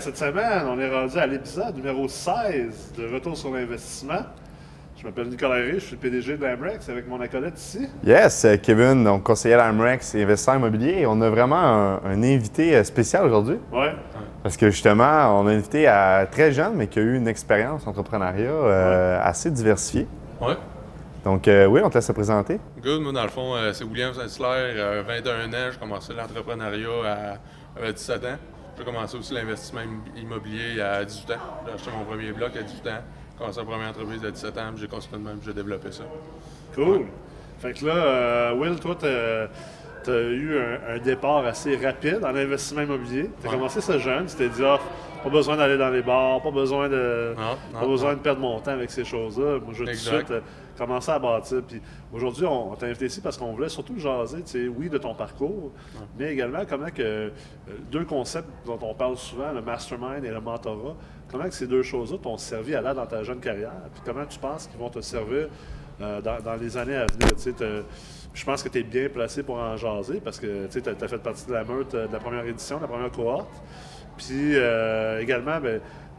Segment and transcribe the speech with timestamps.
[0.00, 4.20] Cette semaine, on est rendu à l'épisode numéro 16 de Retour sur l'investissement.
[4.96, 7.86] Je m'appelle Nicolas Ré, je suis le PDG de l'Amrex avec mon acolyte ici.
[8.04, 11.04] Yes, euh, Kevin, donc conseiller à l'Amrex et investisseur immobilier.
[11.06, 13.92] On a vraiment un, un invité euh, spécial aujourd'hui Ouais.
[14.42, 17.28] parce que justement, on a un invité à très jeune, mais qui a eu une
[17.28, 20.06] expérience entrepreneuriat euh, assez diversifiée.
[20.40, 20.54] Ouais.
[21.24, 22.58] Donc, euh, oui, on te laisse te présenter.
[22.82, 23.02] Good.
[23.02, 25.70] Moi, dans le fond, euh, c'est William Saint-Hilaire, euh, 21 ans.
[25.72, 26.88] J'ai commencé l'entrepreneuriat
[27.78, 28.36] à, à 17 ans.
[28.80, 31.34] J'ai commencé aussi l'investissement im- immobilier à 18 ans.
[31.66, 33.00] J'ai acheté mon premier bloc à 18 ans.
[33.32, 34.70] J'ai commencé ma première entreprise à 17 ans.
[34.74, 36.04] J'ai continué de même, j'ai développé ça.
[36.74, 37.04] Cool.
[37.58, 39.06] Fait que là, euh, Will, toi, tu
[40.10, 43.30] as eu un, un départ assez rapide en investissement immobilier.
[43.42, 43.56] Tu as Ouais.
[43.56, 44.78] commencé ça jeune, tu t'es dit, ah,
[45.22, 48.16] pas besoin d'aller dans les bars, pas besoin de, Non, pas besoin non.
[48.16, 49.58] de perdre mon temps avec ces choses-là.
[49.62, 50.26] Moi, je veux tout de Exact.
[50.28, 50.42] suite
[50.80, 51.62] commencer à bâtir.
[51.66, 51.80] Puis
[52.12, 55.14] aujourd'hui, on, t'a invité ici parce qu'on voulait surtout jaser, tu sais, oui, de ton
[55.14, 55.72] parcours,
[56.18, 57.30] mais également comment que euh,
[57.92, 60.96] deux concepts dont on parle souvent, le mastermind et le mentorat,
[61.30, 64.24] comment que ces deux choses-là t'ont servi à là dans ta jeune carrière, puis comment
[64.24, 65.48] tu penses qu'ils vont te servir
[66.00, 67.36] euh, dans, dans les années à venir.
[67.36, 67.54] tu sais,
[68.32, 71.18] je pense que tu es bien placé pour en jaser parce que tu as, fait
[71.18, 73.52] partie de la meute euh, de la première édition, de la première cohorte.
[74.16, 75.58] Puis euh, également,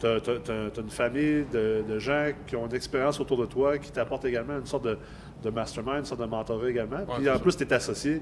[0.01, 3.91] tu as, une famille de, de gens qui ont une expérience autour de toi, qui
[3.91, 4.97] t'apportent également une sorte de,
[5.43, 7.05] de mastermind, une sorte de mentorat également.
[7.17, 8.21] Puis en plus, tu es associé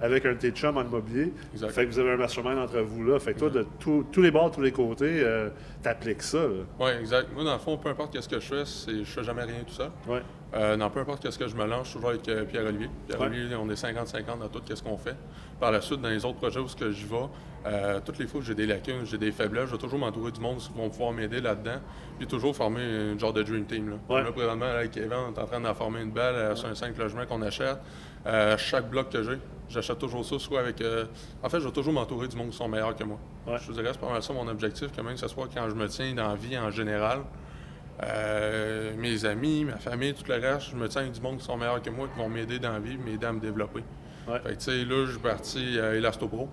[0.00, 1.32] avec un de tes chums en immobilier.
[1.52, 1.70] Exact.
[1.70, 3.18] Fait que vous avez un mastermind entre vous là.
[3.18, 5.50] Fait que toi, de tous- tous les bords, tous les côtés, euh,
[5.82, 6.38] t'appliques ça.
[6.78, 7.28] Oui, exact.
[7.34, 9.62] Moi, dans le fond, peu importe qu'est-ce que je fais, c'est, je fais jamais rien
[9.66, 9.90] tout seul.
[10.06, 10.22] Ouais.
[10.54, 12.88] Euh, non, peu importe qu'est-ce que je me lance, je suis toujours avec euh, Pierre-Olivier.
[13.06, 15.14] Pierre-Olivier, on est 50-50 dans tout ce qu'on fait.
[15.60, 17.16] Par la suite, dans les autres projets où ce je vais,
[17.66, 20.30] euh, toutes les fois que j'ai des lacunes, j'ai des faiblesses, je vais toujours m'entourer
[20.32, 21.80] du monde qui vont pouvoir m'aider là-dedans.
[22.16, 23.90] Puis toujours former un genre de dream team.
[23.90, 24.22] Là, Ouais.
[24.22, 26.74] Là, présentement, avec Kevin, on est en train d'en former une belle euh, sur un
[26.74, 27.76] 5 logements qu'on achète.
[28.28, 29.38] Euh, chaque bloc que j'ai,
[29.70, 30.80] j'achète toujours ça, soit avec.
[30.80, 31.06] euh,
[31.42, 33.18] En fait, je vais toujours m'entourer du monde qui sont meilleurs que moi.
[33.46, 33.56] Ouais.
[33.60, 35.68] Je te dirais, c'est pas mal ça mon objectif, que même que ce soit quand
[35.70, 37.20] je me tiens dans la vie en général.
[38.04, 41.44] Euh, mes amis, ma famille, tout le reste, je me tiens avec du monde qui
[41.44, 43.82] sont meilleurs que moi, qui vont m'aider dans la vie, m'aider à me développer.
[44.28, 44.38] Ouais.
[44.40, 46.48] Fait que, tu sais, là, je suis parti à Elastopro.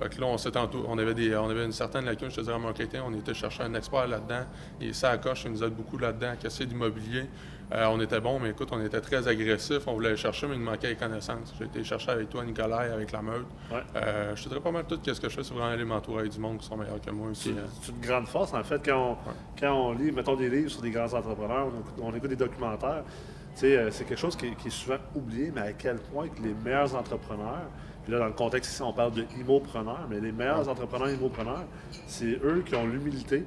[0.00, 2.36] Fait que là, on s'est entou- on avait, des, on avait une certaine lacune, je
[2.36, 3.00] te dirais, en marketing.
[3.06, 4.44] On était chercher un expert là-dedans.
[4.80, 7.24] Et ça à coche, il nous aide beaucoup là-dedans, casser d'immobilier.
[7.74, 9.78] Euh, on était bon, mais écoute, on était très agressif.
[9.86, 11.54] On voulait le chercher, mais il nous manquait les connaissances.
[11.58, 13.46] J'ai été chercher avec toi, Nicolas, avec la meute.
[13.70, 13.78] Ouais.
[13.96, 16.20] Euh, je te dirais pas mal tout ce que je fais, c'est vraiment aller m'entourer
[16.20, 17.28] avec du monde qui sont meilleurs que moi.
[17.32, 19.16] C'est euh, c'est une grande force, en fait, quand on,
[19.58, 22.36] quand on lit, mettons, des livres sur des grands entrepreneurs, on écoute, on écoute des
[22.36, 23.04] documentaires,
[23.62, 26.42] euh, c'est quelque chose qui, est- qui est souvent oublié, mais à quel point que
[26.42, 27.62] les meilleurs entrepreneurs,
[28.04, 31.64] puis là, dans le contexte ici, on parle de immopreneurs, mais les meilleurs entrepreneurs immopreneurs,
[32.06, 33.44] c'est eux qui ont l'humilité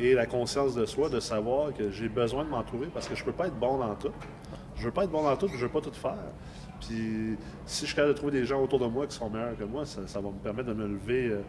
[0.00, 3.24] et la conscience de soi de savoir que j'ai besoin de m'entourer parce que je
[3.24, 4.12] peux pas être bon dans tout.
[4.76, 6.14] Je veux pas être bon dans tout, puis je veux pas tout faire.
[6.80, 7.36] Puis
[7.66, 9.64] si je suis capable de trouver des gens autour de moi qui sont meilleurs que
[9.64, 11.40] moi, ça, ça va me permettre de me lever, euh,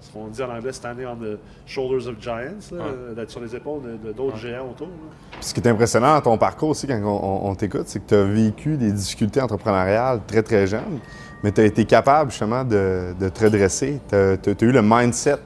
[0.00, 2.90] ce qu'on dit en anglais, standing on the shoulders of giants, là, Ouais.
[2.90, 4.88] euh, d'être sur les épaules de- de d'autres géants autour.
[5.32, 8.00] Puis ce qui est impressionnant dans ton parcours aussi, quand on, on- on t'écoute, c'est
[8.00, 11.00] que tu as vécu des difficultés entrepreneuriales très, très jeune,
[11.44, 14.00] mais tu as été capable justement de, de te redresser.
[14.08, 15.36] Tu as, eu le mindset.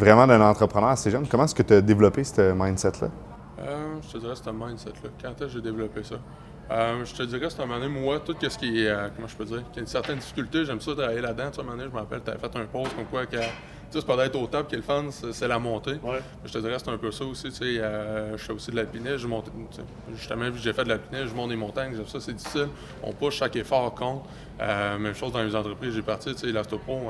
[0.00, 1.28] Vraiment d'un entrepreneur assez jeune.
[1.28, 3.08] Comment est-ce que tu as développé ce mindset-là?
[3.60, 5.10] Euh, je te dirais c'est un mindset-là.
[5.22, 6.16] Quand est-ce que j'ai développé ça?
[6.70, 9.26] Euh, je te dirais, c'est un moment donné, moi, tout ce qui est, euh, comment
[9.26, 11.50] je peux dire, qui a une certaine difficulté, j'aime ça travailler là-dedans.
[11.50, 13.26] Tu sais, un moment donné, je me rappelle, tu avais fait un post comme quoi
[13.26, 13.38] que,
[13.90, 15.98] tu sais, c'est pas d'être au top qui est le fun, c'est la montée.
[16.02, 16.20] Ouais.
[16.44, 18.76] Je te dirais, c'est un peu ça aussi, tu sais, euh, je fais aussi de
[18.76, 19.82] l'alpinisme, je monte, tu sais,
[20.16, 22.68] justement, vu que j'ai fait de l'alpinisme, je monte des montagnes, j'aime ça, c'est difficile.
[23.02, 24.22] On pousse chaque effort compte.
[24.60, 27.00] Euh, même chose dans les entreprises, j'ai parti, tu sais, l'Astopro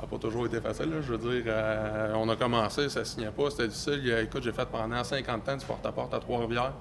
[0.00, 3.30] n'a pas toujours été facile, là, je veux dire, euh, on a commencé, ça signait
[3.30, 4.12] pas, c'était difficile.
[4.14, 6.72] A- Écoute, j'ai fait pendant 50 ans du porte-à-porte à Trois-Rivières,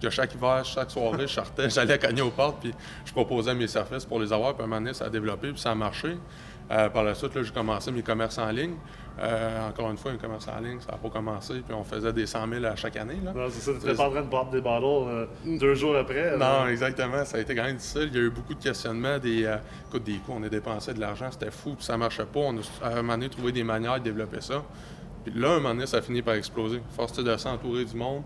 [0.00, 2.74] que chaque hiver, chaque soirée, je sortais, j'allais cogner aux portes, puis
[3.06, 5.50] je proposais mes services pour les avoir, puis à un moment donné, ça a développé,
[5.52, 6.18] puis ça a marché.
[6.70, 8.74] Euh, par la suite, là, j'ai commencé mes commerces en ligne.
[9.18, 12.12] Euh, encore une fois, un commerce en ligne, ça n'a pas commencé, puis on faisait
[12.12, 13.16] des 100 000 à chaque année.
[13.24, 13.32] Là.
[13.34, 15.26] Non, c'est ça, tu n'étais pas en train de boire des bottles euh,
[15.58, 16.36] deux jours après.
[16.36, 16.64] là.
[16.64, 17.24] Non, exactement.
[17.24, 18.10] Ça a été quand même difficile.
[18.12, 19.18] Il y a eu beaucoup de questionnements.
[19.18, 19.56] Des, euh,
[19.88, 22.40] écoute, des coûts, on a dépensé de l'argent, c'était fou, puis ça marchait pas.
[22.40, 24.62] On a à un moment donné trouvé des manières de développer ça.
[25.24, 26.82] Puis là, à un moment donné, ça a fini par exploser.
[26.94, 28.22] Force de s'entourer du monde,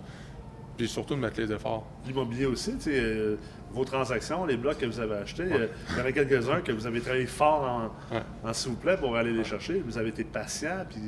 [0.76, 1.86] puis surtout de mettre les efforts.
[2.04, 3.36] L'immobilier aussi, tu sais,
[3.72, 6.72] vos transactions, les blocs que vous avez achetés, euh, il y en a quelques-uns que
[6.72, 7.62] vous avez travaillé fort
[8.10, 8.52] en, Ouais.
[8.52, 9.80] s'il vous plaît pour aller les chercher.
[9.86, 11.00] Vous avez été patient puis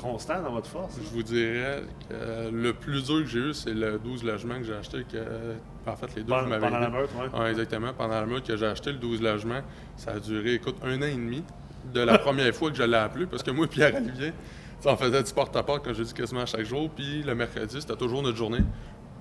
[0.00, 0.96] constant dans votre force.
[1.02, 4.64] Je vous dirais que le plus dur que j'ai eu, c'est le 12 logements que
[4.64, 5.04] j'ai acheté.
[5.10, 5.18] Que,
[5.90, 7.06] en fait, les deux, m'avez pendant la ouais.
[7.38, 7.92] Ouais, exactement.
[7.96, 9.60] Pendant la meute que j'ai acheté, le 12 logements,
[9.96, 11.42] ça a duré, écoute, un an et demi
[11.92, 13.26] de la première fois que je l'ai appelé.
[13.26, 14.32] Parce que moi et Pierre-Olivier,
[14.84, 16.90] on faisait du porte-à-porte, comme je dis quasiment chaque jour.
[16.90, 18.60] Puis le mercredi, c'était toujours notre journée.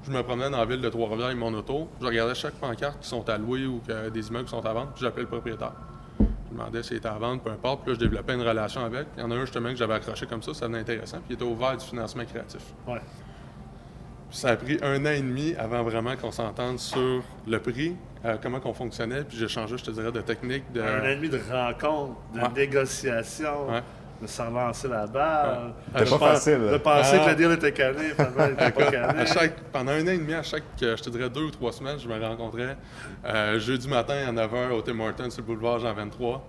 [0.06, 1.90] Je me promenais dans la ville de Trois-Rivières avec mon auto.
[2.00, 4.74] Je regardais chaque pancarte qui sont à louer ou que des immeubles qui sont à
[4.74, 4.92] vendre.
[4.94, 5.72] Puis j'appelais le propriétaire.
[6.20, 7.82] Je demandais s'il était à vendre, peu importe.
[7.82, 9.08] Puis là, je développais une relation avec.
[9.18, 11.18] Il y en a un justement que j'avais accroché comme ça, ça devenait intéressant.
[11.18, 12.62] Puis il était ouvert du financement créatif.
[12.88, 13.02] Ouais.
[14.30, 17.96] Puis ça a pris un an et demi avant vraiment qu'on s'entende sur le prix,
[18.26, 19.24] euh, comment qu'on fonctionnait.
[19.24, 20.72] Puis j'ai changé, je te dirais, de technique.
[20.72, 20.82] De...
[20.82, 22.50] Un an et demi de rencontre, de Ouais.
[22.56, 23.82] négociation, Ouais.
[24.26, 25.74] De s'en lancer la balle.
[25.94, 26.04] Ouais.
[26.04, 27.26] De pas facile, penser Ah.
[27.26, 29.20] que le deal était canné, finalement, il était pas canné.
[29.22, 31.52] À chaque, pendant un an et demi, à chaque, euh, je te dirais, deux ou
[31.52, 32.78] trois semaines, je me rencontrais
[33.26, 36.48] euh, jeudi matin à 9h au Tim Hortons sur le boulevard Jean 23.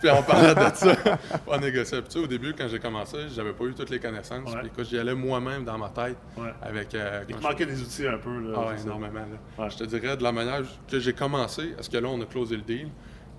[0.00, 0.94] Puis on parlait de ça,
[1.46, 2.00] on négociait.
[2.00, 4.50] Puis tu sais, au début, quand j'ai commencé, j'avais pas eu toutes les connaissances.
[4.50, 4.60] Ouais.
[4.60, 6.48] Puis écoute, j'y allais moi-même dans ma tête Ouais.
[6.62, 6.94] avec...
[6.94, 8.30] euh, Il te je- manquait des outils un peu.
[8.40, 9.20] Là, Ah énormément.
[9.20, 9.64] là.
[9.64, 9.70] Ouais.
[9.70, 12.56] Je te dirais, de la manière que j'ai commencé, est-ce que là, on a closé
[12.56, 12.88] le deal?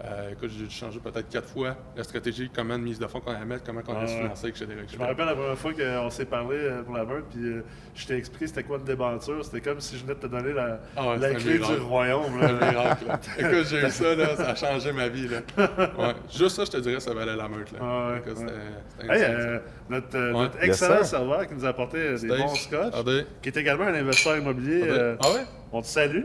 [0.05, 3.19] Euh, écoute, j'ai dû changer peut-être quatre fois la stratégie, comment de mise de fonds
[3.19, 4.65] qu'on allait mettre, comment on allait Ah se financer, etc.
[4.65, 4.85] etc.
[4.93, 7.63] Je me rappelle la première fois qu'on s'est parlé euh, pour la meute, puis euh,
[7.95, 9.43] je t'ai expliqué c'était quoi une débenture.
[9.43, 12.25] C'était comme si je venais de te donner la, Ah ouais, la clé du royaume.
[12.39, 12.59] C'est là.
[12.67, 13.19] un miracle, là.
[13.39, 15.27] Écoute, j'ai eu ça, là, ça a changé ma vie.
[15.29, 15.39] Là.
[15.97, 16.13] Ouais.
[16.31, 17.71] Juste ça, je te dirais, ça valait la meute.
[17.71, 17.79] Là.
[17.81, 18.45] Ah ouais, Écoute, ouais.
[18.47, 18.53] c'était-
[18.99, 19.59] c'était Hey, insane, euh,
[19.89, 20.39] notre, euh, Ouais.
[20.43, 22.93] notre Yes, excellent serveur qui nous a apporté des bons scotch,
[23.41, 24.83] qui est également un investisseur immobilier.
[24.83, 25.43] Euh, Ah ouais?
[25.71, 26.23] on te salue.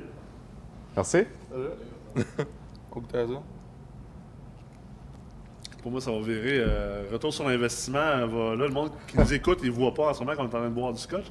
[0.95, 1.25] Merci.
[1.51, 2.45] Ça.
[5.83, 6.59] Pour moi, ça va virer.
[6.61, 7.99] euh, retour sur l'investissement.
[7.99, 10.47] là, le monde qui nous écoute, il ne voit pas en ce moment qu'on est
[10.47, 11.27] en train de boire du scotch.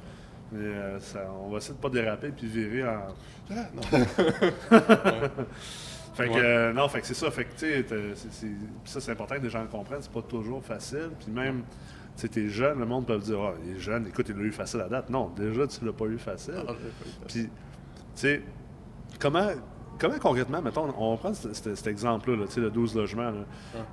[0.52, 3.06] Mais euh, ça- on va essayer de ne pas déraper puis virer en.
[3.50, 3.82] Ah, non.
[6.14, 6.40] Fait que, Ouais.
[6.44, 7.30] euh, non, fait que c'est ça.
[7.30, 8.54] Fait que, tu sais,
[8.84, 10.02] ça, c'est important que les gens le comprennent.
[10.02, 11.08] C'est pas toujours facile.
[11.18, 11.62] Puis même,
[12.16, 14.42] tu sais, t'es jeune, le monde peut dire, ah, il est jeune, écoute, il l'a
[14.42, 15.08] eu facile à date.
[15.08, 16.52] Non, déjà, tu l'as pas eu facile.
[16.68, 16.72] Ah.
[17.26, 17.50] Puis, tu
[18.14, 18.42] sais,
[19.18, 19.48] comment,
[20.02, 23.30] comment concrètement, mettons, on prend cet, cet- cet exemple-là, là, tu sais, le 12 logements,
[23.30, 23.44] là.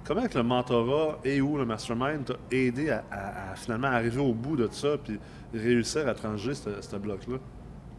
[0.03, 4.19] comment que le mentorat et ou le mastermind t'a aidé à, à- à finalement arriver
[4.19, 5.19] au bout de ça puis
[5.53, 7.37] réussir à trancher ce bloc-là?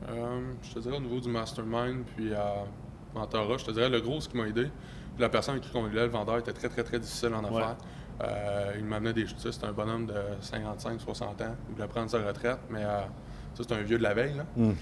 [0.08, 2.64] Euh, je te dirais au niveau du mastermind, puis à
[3.14, 5.76] mentorat, je te dirais le gros, ce qui m'a aidé, puis la personne avec qui
[5.76, 7.76] on est le vendeur, était très, très, très difficile en affaires.
[8.22, 11.34] Euh, il m'amenait des tu sais, c'était un bonhomme de 55-60 ans.
[11.70, 13.00] Il voulait prendre sa retraite, mais euh,
[13.54, 14.34] ça, c'est un vieux de la veille.
[14.34, 14.44] Là.
[14.56, 14.72] Mm.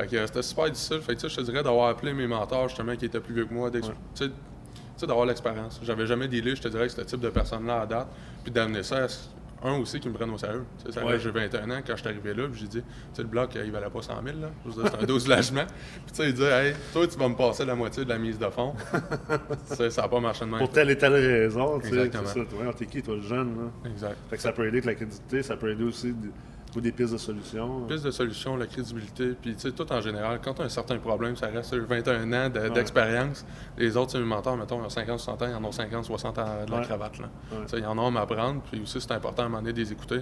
[0.00, 1.00] Fait que euh, c'était super difficile.
[1.00, 3.54] Fait que, je te dirais d'avoir appelé mes mentors, justement, qui étaient plus vieux que
[3.54, 3.80] moi, Ouais.
[4.14, 4.30] tu
[4.96, 5.80] sais, d'avoir l'expérience.
[5.82, 8.08] J'avais jamais dealé, je te dirais, avec ce type de personne-là à date.
[8.42, 10.64] Puis d'amener ça à un aussi qui me prenne au sérieux.
[10.90, 11.18] Ça Ouais.
[11.18, 13.54] J'ai 21 ans quand je suis arrivé là, puis j'ai dit, tu sais, le bloc,
[13.56, 14.48] euh, il valait pas 100 000, là.
[14.90, 15.66] C'est un 12 logements.
[15.66, 18.18] Puis tu sais, il dit, hey, toi, tu vas me passer la moitié de la
[18.18, 18.46] mise de
[19.66, 20.58] sais, ça n'a pas marché de même.
[20.60, 22.46] Pour telle et telle raison, tu sais, Exactement.
[22.64, 23.90] Toi, t'es qui, toi, le jeune, là?
[23.90, 24.16] Exact.
[24.30, 26.30] Fait que ça peut aider avec la crédibilité, ça peut aider aussi des,
[26.76, 27.82] ou des pistes de solutions.
[27.86, 30.68] Plus de solutions, la crédibilité, puis tu sais, tout en général, quand tu as un
[30.68, 33.44] certain problème, ça reste sur 21 ans de- d'expérience.
[33.76, 36.04] Les autres, c'est mes mentors, mettons, ils ont 50, 60 ans, ils en ont 50,
[36.04, 36.84] 60 ans de la Ouais.
[36.84, 37.18] cravate.
[37.18, 37.26] Là.
[37.52, 37.78] Ouais.
[37.78, 39.90] Ils en ont à m'apprendre, puis aussi, c'est important à un moment donné de les
[39.92, 40.20] écouter.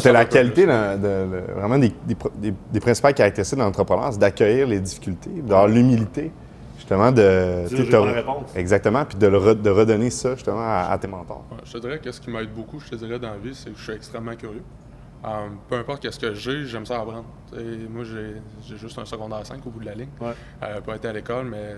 [0.00, 4.18] C'est la qualité, de, vraiment des, des pro- des- des principales caractéristiques de l'entrepreneur, c'est
[4.18, 6.32] d'accueillir les difficultés, d'avoir l'humilité,
[6.78, 7.68] justement, de.
[7.68, 8.50] Te- pas la réponse.
[8.56, 11.44] Exactement, puis de, le re- de redonner ça, justement, à, à tes mentors.
[11.50, 13.54] Ouais, je te dirais que ce qui m'aide beaucoup, je te dirais, dans la vie,
[13.54, 14.62] c'est que je suis extrêmement curieux.
[15.24, 17.24] Euh, peu importe qu'est-ce que j'ai, j'aime ça apprendre.
[17.52, 20.08] Tu sais, moi, j'ai juste un secondaire 5 au bout de la ligne.
[20.20, 20.32] Ouais.
[20.62, 21.76] Euh, pas été à l'école, mais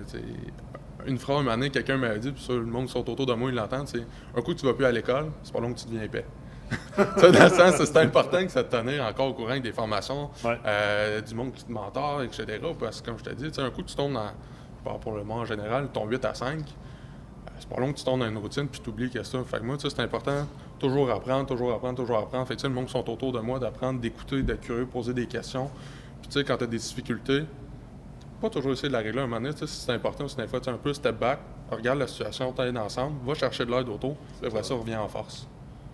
[1.07, 3.25] une fois, un moment donné, quelqu'un m'a dit, puis ça, le monde qui sont autour
[3.27, 4.05] de moi, ils l'entendent, c'est
[4.37, 6.27] un coup, tu vas plus à l'école, c'est pas long que tu deviens épais.
[6.97, 10.59] Dans le sens, c'est important que ça te tenir encore au courant des formations, Ouais.
[10.67, 12.61] euh, du monde qui te mentor, etc.
[12.79, 15.25] Parce que, comme je te dis, un coup, tu tombes dans, je parle pour le
[15.25, 16.63] monde en général, ton 8 à 5, euh,
[17.61, 19.25] c'est pas long que tu tombes dans une routine puis tu oublies qu'il y a
[19.25, 19.43] ça.
[19.45, 20.47] Fait que moi, tu sais, c'est important,
[20.79, 22.47] toujours apprendre, toujours apprendre, toujours apprendre.
[22.49, 25.27] Fait que, le monde qui sont autour de moi, d'apprendre, d'écouter, d'être curieux, poser des
[25.27, 25.71] questions.
[26.21, 27.45] Puis, tu sais, quand tu as des difficultés,
[28.41, 30.37] pas toujours essayer de la régler un moment donné, tu sais, si c'est important aussi,
[30.37, 31.39] des fois, un peu step back,
[31.71, 35.09] regarde la situation, t'aide ensemble, va chercher de l'aide autour, puis après ça, reviens en
[35.09, 35.47] force.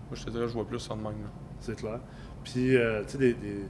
[0.08, 1.14] Moi, je te dirais, je vois plus ça de même.
[1.60, 1.98] C'est clair.
[2.44, 3.64] Puis, euh, tu sais, des, des-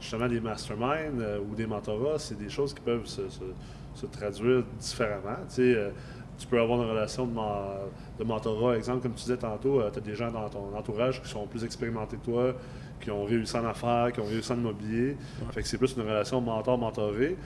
[0.00, 3.40] justement, des masterminds euh, ou des mentorats, c'est des choses qui peuvent se, se-
[3.94, 5.36] se traduire différemment.
[5.48, 5.90] Tu sais, euh,
[6.38, 7.88] tu peux avoir une relation de, men-
[8.18, 11.28] de mentorat, exemple, comme tu disais tantôt, tu as des gens dans ton entourage qui
[11.28, 12.54] sont plus expérimentés que toi,
[13.00, 15.16] qui ont réussi en affaires, qui ont réussi en immobilier.
[15.52, 17.36] Fait que c'est plus une relation mentor-mentoré.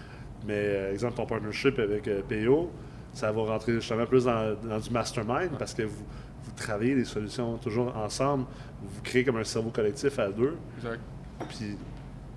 [0.46, 2.70] Mais, euh, exemple, ton partnership avec euh, PO,
[3.12, 6.04] ça va rentrer justement plus dans, dans du mastermind parce que vous,
[6.44, 8.44] vous travaillez des solutions toujours ensemble.
[8.82, 10.56] Vous créez comme un cerveau collectif à deux.
[10.78, 11.00] Exact.
[11.48, 11.76] Puis,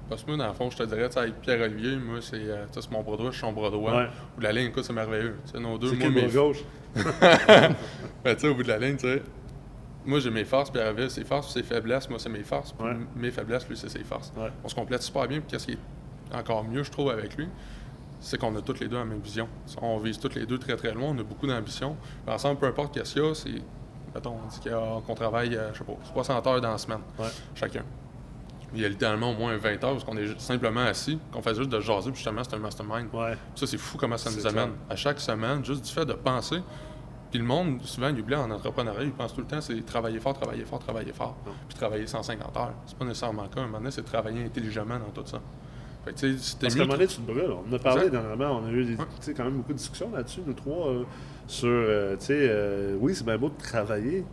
[0.10, 2.36] Parce que moi, dans le fond, je te dirais, tu sais, avec Pierre-Olivier, moi, c'est
[2.38, 3.94] euh, c'est mon bras droit, je suis son bras droit.
[3.96, 4.08] Ouais.
[4.38, 5.38] Ou la ligne, écoute, c'est merveilleux.
[5.46, 6.64] Tu sais, nos deux, moi, mes gauche?
[8.24, 9.22] Ben, tu sais, au bout de la ligne, tu sais,
[10.06, 12.86] moi j'ai mes forces, puis Pierre ses forces, ses faiblesses, moi c'est mes forces, puis
[12.86, 12.96] Ouais.
[13.16, 14.32] mes faiblesses, lui c'est ses forces.
[14.38, 14.50] Ouais.
[14.64, 17.48] On se complète super bien, puis qu'est-ce qui est encore mieux, je trouve, avec lui,
[18.20, 19.48] c'est qu'on a toutes les deux la même vision.
[19.82, 21.96] On vise toutes les deux très très loin, on a beaucoup d'ambition.
[22.26, 23.62] Puis ensemble, peu importe qu'est-ce qu'il y a, c'est,
[24.14, 24.70] mettons, on dit
[25.06, 27.02] qu'on travaille, euh, je sais pas, 60 heures dans la semaine,
[27.56, 27.84] chacun.
[28.76, 31.56] Il y a littéralement au moins 20 heures parce qu'on est simplement assis, qu'on fait
[31.56, 33.08] juste de jaser, puis justement, c'est un mastermind.
[33.14, 33.38] Ouais.
[33.56, 34.70] Ça, c'est fou comment ça nous amène.
[34.70, 34.78] clair.
[34.90, 36.62] À chaque semaine, juste du fait de penser.
[37.30, 40.20] Puis le monde, souvent, il oublie en entrepreneuriat, il pense tout le temps, c'est travailler
[40.20, 41.36] fort, travailler fort, travailler fort,
[41.68, 42.74] puis travailler 150 heures.
[42.86, 43.62] C'est pas nécessairement le cas.
[43.62, 45.42] Un moment donné, c'est travailler intelligemment dans tout ça.
[46.06, 47.52] Fait que, Parce qu'à un moment donné, tu te brûles.
[47.52, 50.42] On en a parlé dernièrement, on a eu des, quand même beaucoup de discussions là-dessus,
[50.46, 51.04] nous trois, euh,
[51.48, 54.26] sur, euh, tu sais, euh, oui, c'est bien beau de travailler,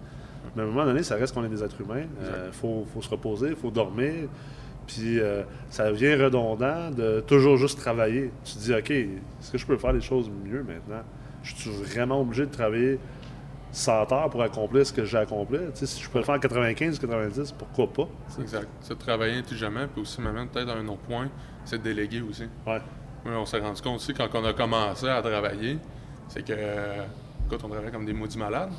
[0.57, 2.05] mais à un moment donné, ça reste qu'on est des êtres humains.
[2.47, 4.29] Il faut, faut, se reposer, il faut dormir.
[4.87, 5.19] Puis
[5.69, 8.33] ça devient redondant de toujours juste travailler.
[8.45, 11.03] Tu te dis, OK, est-ce que je peux faire les choses mieux maintenant?
[11.43, 12.99] Je suis vraiment obligé de travailler
[13.73, 15.59] 100 heures pour accomplir ce que j'ai accompli.
[15.59, 18.09] Tu sais, si je peux le faire en 95 ou 90, pourquoi pas?
[18.41, 18.69] Exact.
[18.81, 21.29] C'est de travailler intelligemment, puis aussi, même peut-être à un autre point,
[21.65, 22.45] c'est de déléguer aussi.
[22.67, 22.81] Ouais.
[23.27, 25.79] on s'est rendu compte aussi, quand on a commencé à travailler,
[26.29, 26.55] c'est que,
[27.49, 28.73] quand on travaillait comme des maudits malades,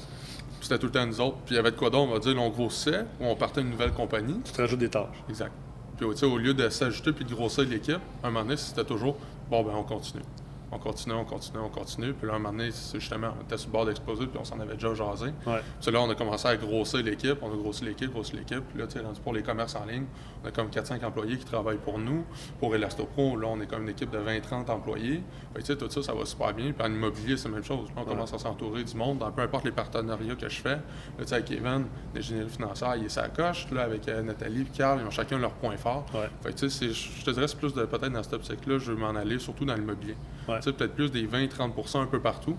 [0.62, 1.38] c'était tout le temps nous autres.
[1.46, 3.62] Puis il y avait de quoi d'autre, on va dire, on grossissait ou on partait
[3.62, 4.39] d'une nouvelle compagnie.
[4.44, 5.24] Tu te rajoutes des tâches.
[5.30, 5.53] Exact.
[5.98, 9.18] Puis au lieu de s'ajouter puis de grossir l'équipe, à un moment donné, c'était toujours,
[9.50, 10.24] bon, ben on continue
[10.71, 12.13] on continue, on continue, on continue.
[12.13, 14.59] Puis là, un moment donné, justement, on était sur le bord d'exploser, puis on s'en
[14.59, 15.27] avait déjà jasé.
[15.45, 15.61] Ouais.
[15.81, 18.63] Puis là, on a commencé à grossir l'équipe, on a grossi l'équipe, grossi l'équipe.
[18.69, 20.05] Puis là, tu sais, pour les commerces en ligne,
[20.43, 22.23] on a comme 4-5 employés qui travaillent pour nous.
[22.59, 25.23] Pour Elastopro, là, on est comme une équipe de 20-30 employés.
[25.53, 26.71] Puis tu sais, tout ça, ça va super bien.
[26.71, 27.89] Puis en immobilier, c'est la même chose.
[27.95, 30.69] on commence à s'entourer du monde, dans peu importe les partenariats que je fais.
[30.69, 30.79] Là,
[31.19, 31.85] tu sais, avec Evan,
[32.15, 33.67] l'ingénierie financière, il est sa coche.
[33.71, 36.05] Là, avec euh, Nathalie et Carl, ils ont chacun leur point fort.
[36.41, 38.97] Fait tu sais, je te dirais, c'est plus de peut-être dans cette optique-là, je veux
[38.97, 40.15] m'en aller, surtout dans l'immobilier.
[40.63, 42.56] Peut-être plus des 20-30% un peu partout,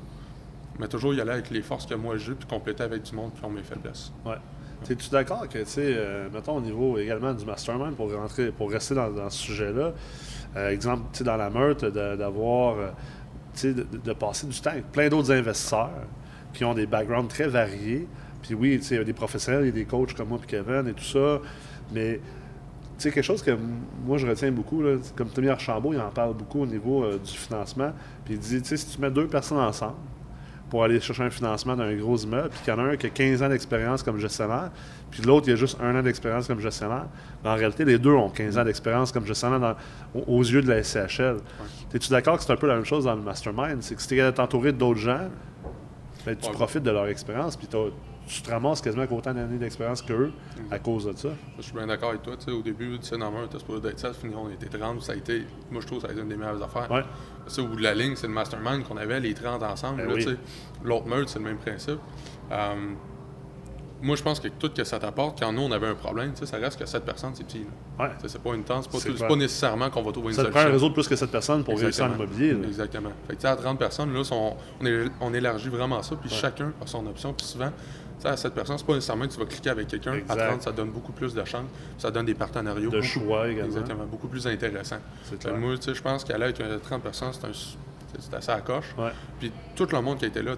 [0.79, 3.33] mais toujours y aller avec les forces que moi j'ai, puis compléter avec du monde
[3.35, 4.13] qui ont mes faiblesses.
[4.25, 4.37] Ouais.
[4.91, 8.71] Es-tu d'accord que, tu sais, euh, mettons au niveau également du mastermind, pour rentrer, pour
[8.71, 9.93] rester dans, ce sujet-là,
[10.57, 12.89] euh, exemple, tu sais, dans la meute, d'avoir, euh,
[13.55, 15.91] tu sais, de, passer du temps avec plein d'autres investisseurs
[16.53, 18.09] qui ont des backgrounds très variés.
[18.43, 20.29] Puis oui, tu sais, il y a des professionnels, il y a des coachs comme
[20.29, 21.41] moi puis Kevin et tout ça,
[21.93, 22.21] mais
[23.03, 23.57] c'est quelque chose que
[24.07, 27.19] moi je retiens beaucoup, là, comme Tommy Archambault, il en parle beaucoup au niveau euh,
[27.19, 27.93] du financement.
[28.25, 29.97] Puis il dit, tu sais, si tu mets deux personnes ensemble
[30.71, 33.07] pour aller chercher un financement d'un gros immeuble, puis qu'il y en a un qui
[33.07, 34.71] a 15 ans d'expérience comme gestionnaire,
[35.11, 37.07] puis l'autre, il a juste un an d'expérience comme gestionnaire,
[37.43, 39.77] ben, en réalité, les deux ont 15 ans d'expérience comme gestionnaire
[40.15, 41.39] aux, yeux de la SCHL.
[41.93, 43.83] Es-tu d'accord que c'est un peu la même chose dans le mastermind?
[43.83, 45.29] C'est que si tu es entouré d'autres gens,
[46.25, 47.67] ben, tu profites de leur expérience, puis
[48.27, 50.33] tu te ramasses quasiment avec autant d'années d'expérience qu'eux
[50.71, 51.31] à cause de ça.
[51.57, 52.35] Je suis bien d'accord avec toi.
[52.53, 55.03] au début, tu sais, normalement, tu supposé d'être ça, fini, on était 30.
[55.03, 56.91] Ça a été, moi, je trouve que ça a été une des meilleures affaires.
[56.91, 57.03] Ouais.
[57.59, 60.07] au bout de la ligne, c'est le mastermind qu'on avait, les 30 ensemble.
[60.07, 60.37] Ben
[60.85, 61.99] l'autre meute, c'est le même principe.
[62.51, 62.75] Euh,
[64.03, 66.33] moi, je pense que tout ce que ça t'apporte, quand nous, on avait un problème,
[66.35, 67.65] ça reste que cette personne, c'est petit.
[67.99, 68.11] Ouais.
[68.27, 70.53] C'est pas une tente, c'est pas, pas, nécessairement qu'on va trouver une solution.
[70.53, 72.51] Ça prend un réseau de plus que cette personne pour réussir en immobilier.
[72.65, 73.13] Exactement.
[73.29, 74.23] Fait que, à 30 personnes, là,
[75.21, 77.33] on, élargit vraiment ça, puis chacun a son option.
[77.33, 77.71] Puis souvent,
[78.25, 80.21] à cette personne, c'est pas nécessairement que tu vas cliquer avec quelqu'un.
[80.29, 81.67] À 30, ça donne beaucoup plus de chance.
[81.97, 82.89] Ça donne des partenariats.
[82.89, 83.67] De choix également.
[83.67, 84.05] Exactement.
[84.05, 84.99] Beaucoup plus intéressant.
[85.57, 87.53] Moi, je pense qu'à l'aide de 30 personnes, c'est un
[88.19, 88.95] c'était assez à coche.
[89.39, 90.55] Puis tout le monde qui était là,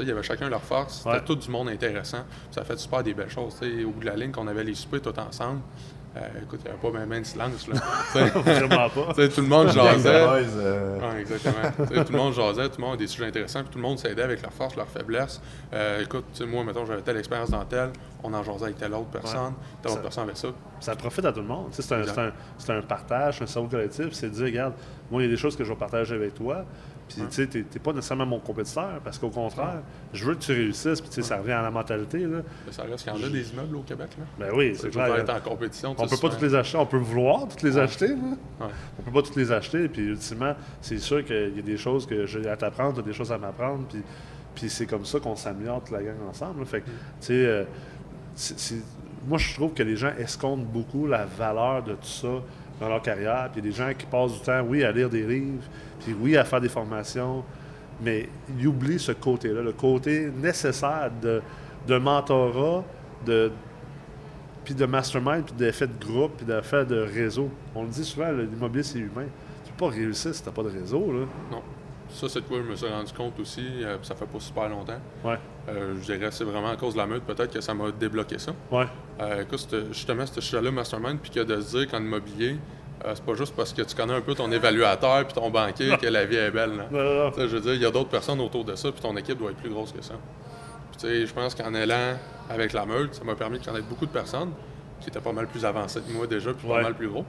[0.00, 1.02] il y avait chacun leur force.
[1.04, 2.24] C'était tout du monde intéressant.
[2.50, 3.60] Ça fait super des belles choses.
[3.62, 5.60] Au bout de la ligne, qu'on avait les soupers tout ensemble.
[6.16, 7.68] Euh, écoute, il n'y avait pas même, de silence.
[7.68, 7.74] Là.
[8.34, 9.14] Vraiment pas.
[9.14, 10.08] tout le monde jasait.
[10.08, 11.18] Euh.
[11.20, 12.04] exactement.
[12.04, 13.98] tout le monde jasait, tout le monde a des sujets intéressants, puis tout le monde
[13.98, 15.40] s'aidait avec leur force, leur faiblesse.
[15.72, 17.90] Euh, écoute, moi, mettons, j'avais telle expérience dans telle,
[18.22, 20.48] on en jasait avec telle autre personne, telle autre personne avec ça.
[20.80, 21.68] Ça profite à tout le monde.
[21.72, 24.08] C'est un, un, un, partage, un cerveau collectif.
[24.12, 24.74] C'est de dire, regarde,
[25.10, 26.64] moi, il y a des choses que je vais partager avec toi.
[27.08, 29.82] Puis, tu sais, t'es pas nécessairement mon compétiteur, parce qu'au contraire,
[30.12, 32.38] je veux que tu réussisses, puis, tu sais, ça revient à la mentalité, là.
[32.70, 34.24] ça reste qu'il y en a des immeubles au Québec, là.
[34.38, 35.14] Ben oui, c'est clair.
[35.14, 38.08] être en compétition, On peut pas toutes les acheter, on peut vouloir toutes les acheter,
[38.08, 38.68] là.
[38.98, 42.06] On peut pas toutes les acheter, puis, ultimement, c'est sûr qu'il y a des choses
[42.06, 44.02] que j'ai à t'apprendre, des choses à m'apprendre, puis,
[44.54, 47.64] puis c'est comme ça qu'on s'améliore toute la gang ensemble, Fait que, tu sais, euh,
[49.26, 52.28] moi, je trouve que les gens escomptent beaucoup la valeur de tout ça
[52.80, 53.48] dans leur carrière.
[53.52, 55.64] Puis il y a des gens qui passent du temps, oui, à lire des livres,
[56.00, 57.42] puis oui, à faire des formations,
[58.00, 61.42] mais ils oublient ce côté-là, le côté nécessaire de,
[61.88, 62.84] de mentorat,
[63.24, 63.50] de,
[64.66, 67.48] puis de mastermind, puis d'effet de groupe, puis d'effet de réseau.
[67.72, 69.26] On le dit souvent, l'immobilier, c'est humain.
[69.64, 71.12] Tu peux pas réussir si tu n'as pas de réseau.
[71.12, 71.24] Là.
[71.52, 71.62] Non.
[72.10, 73.64] Ça, c'est de quoi je me suis rendu compte aussi.
[73.84, 74.98] Euh, ça fait pas super longtemps.
[75.24, 75.38] Ouais.
[75.68, 78.38] Euh, je dirais c'est vraiment à cause de la meute, peut-être que ça m'a débloqué
[78.38, 78.52] ça.
[78.72, 78.86] Ouais.
[79.20, 82.56] Euh, écoute, justement, ce sujet-là, Mastermind, puis que de se dire qu'en immobilier,
[83.04, 86.08] c'est pas juste parce que tu connais un peu ton évaluateur puis ton banquier que
[86.08, 86.72] la vie est belle.
[86.90, 89.52] Je veux dire, il y a d'autres personnes autour de ça, puis ton équipe doit
[89.52, 90.14] être plus grosse que ça.
[90.98, 92.16] Puis, je pense qu'en allant
[92.50, 94.50] avec la meute, ça m'a permis de connaître beaucoup de personnes
[95.00, 97.24] qui étaient pas mal plus avancés que moi déjà, puis pas mal plus gros.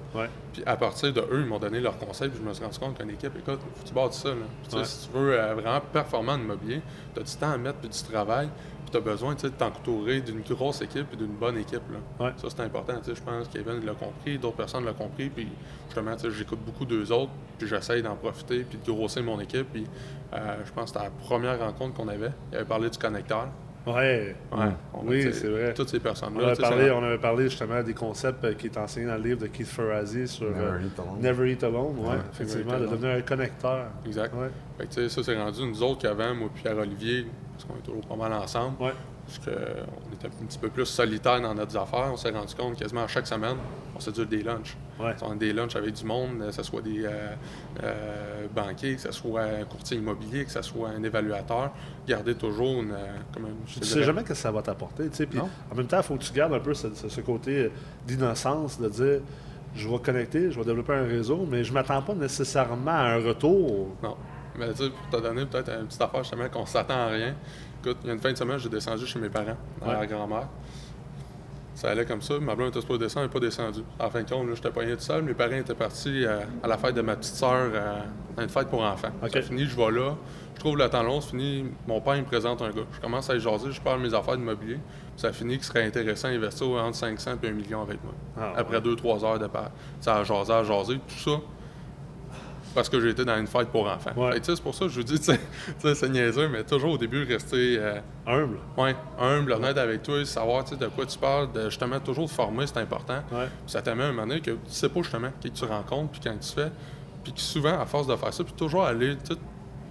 [0.53, 2.79] Puis à partir de eux, ils m'ont donné leurs conseils, puis je me suis rendu
[2.79, 4.29] compte qu'une équipe, écoute, faut que tu bâtis ça.
[4.29, 4.83] Là.
[4.85, 6.81] Si tu veux euh, vraiment performer en immobilier,
[7.13, 8.49] tu as du temps à mettre, puis du travail.
[8.83, 11.81] Puis tu as besoin de t'entourer d'une grosse équipe et d'une bonne équipe.
[11.91, 12.31] Là.
[12.37, 12.93] Ça, c'est important.
[12.99, 13.15] tu sais.
[13.15, 15.29] Je pense que Kevin l'a compris, d'autres personnes l'ont compris.
[15.29, 15.49] Puis
[15.87, 19.67] justement, j'écoute beaucoup d'eux autres, puis j'essaye d'en profiter, puis de grossir mon équipe.
[19.73, 19.85] Puis
[20.33, 22.31] euh, je pense que c'était la première rencontre qu'on avait.
[22.53, 23.49] Il avait parlé du connecteur.
[23.87, 24.35] Ouais.
[24.51, 24.65] Ouais.
[24.93, 25.73] On Oui, c'est vrai.
[25.73, 26.55] Toutes ces On personnes-là.
[26.55, 29.47] ça- on avait parlé justement des concepts euh, qui est enseigné dans le livre de
[29.47, 31.21] Keith Ferrazzi sur Never euh, Eat Alone.
[31.21, 31.99] Never Eat Alone.
[31.99, 33.85] Ouais, Ouais, effectivement, de devenir un connecteur.
[34.05, 34.33] Exact.
[34.35, 34.49] Ouais.
[34.77, 37.75] Fait que, tu sais, ça, c'est rendu nous autres qu'avant, moi et Pierre-Olivier, parce qu'on
[37.75, 38.91] est toujours pas mal ensemble, Ouais.
[39.25, 42.09] parce qu'on était un petit peu plus solitaires dans notre affaires.
[42.11, 43.57] On s'est rendu compte quasiment à chaque semaine,
[43.95, 44.75] on s'est dit des lunchs.
[44.99, 45.15] Ouais.
[45.21, 47.29] On a des lunchs avec du monde, que ce soit des euh,
[47.83, 51.71] euh, banquiers, que ce soit un courtier immobilier, que ce soit un évaluateur.
[52.07, 52.91] Garder toujours une.
[52.91, 55.09] euh, Comme je Tu sais dirais- jamais ce que ça va t'apporter.
[55.71, 57.71] en même temps, il faut que tu gardes un peu ce, côté
[58.07, 59.19] d'innocence de dire
[59.75, 63.23] je vais connecter, je vais développer un réseau, mais je m'attends pas nécessairement à un
[63.23, 63.89] retour.
[64.01, 64.15] Non.
[64.57, 67.35] Mais tu sais, pour te donner peut-être une petite affaire, justement, qu'on s'attend à rien.
[67.83, 69.93] Écoute, il y a une fin de semaine, j'ai descendu chez mes parents, à Ouais.
[69.93, 70.47] la grand-mère.
[71.77, 72.39] Ça allait comme ça.
[72.39, 73.83] Ma blonde était supposée descendre, elle n'est pas descendue.
[73.99, 75.21] En fin de compte, j'étais pogné tout seul.
[75.21, 77.99] Mes parents étaient partis euh, à la fête de ma petite sœur, euh,
[78.35, 79.11] à une fête pour enfants.
[79.21, 79.29] Ok.
[79.29, 80.15] Ça finit, je vais là.
[80.55, 81.65] Je trouve le temps long, c'est fini.
[81.87, 82.81] Mon père, il me présente un gars.
[82.91, 84.79] Je commence à y jaser, je parle mes affaires d'immobilier.
[85.17, 88.13] Ça finit qu'il serait intéressant d'investir entre 500 et 1 million avec moi.
[88.35, 88.95] Ah, Après ouais.
[88.95, 89.69] 2-3 heures de part.
[90.01, 91.39] Ça a jasé, à jaser, tout ça.
[92.75, 94.11] Parce que j'ai été dans une fête pour enfants.
[94.15, 94.33] Ouais.
[94.33, 95.19] Fait c'est pour ça que je vous dis,
[95.79, 98.57] c'est niaiseux, mais toujours au début, rester euh, Humble.
[98.77, 102.67] ouais, humble, honnête avec toi, savoir de quoi tu parles, de justement toujours te former,
[102.67, 103.23] c'est important.
[103.31, 103.47] Ouais.
[103.65, 106.21] Ça t'amène à un moment donné que tu sais pas justement qui tu rencontres, puis
[106.23, 106.71] quand tu fais.
[107.23, 109.17] Puis que souvent, à force de faire ça, puis toujours aller,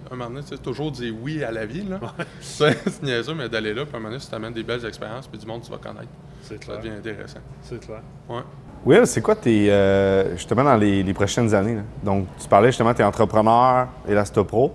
[0.09, 1.99] un moment donné, toujours dire oui à la vie, là.
[2.39, 5.27] C'est niaiseux, mais d'aller là, puis à un moment donné, ça t'amène des belles expériences,
[5.27, 6.07] puis du monde tu vas connaître.
[6.41, 6.77] C'est Ça clair.
[6.79, 7.39] devient intéressant.
[7.61, 8.01] C'est clair.
[8.29, 8.41] Ouais.
[8.87, 9.69] Will, c'est quoi tes.
[9.69, 11.75] euh, justement, dans les, les prochaines années?
[11.75, 11.81] là?
[12.03, 14.73] Donc, tu parlais justement, tu es entrepreneur, Elastopro.